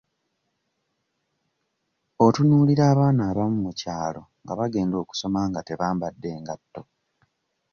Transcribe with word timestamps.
Otunuulira 2.25 2.83
abaana 2.93 3.21
abamu 3.31 3.57
mu 3.65 3.71
kyalo 3.79 4.21
nga 4.43 4.53
bagenda 4.59 4.95
okusoma 5.03 5.39
nga 5.49 5.61
tebambadde 5.67 6.31
ngatto. 6.41 6.81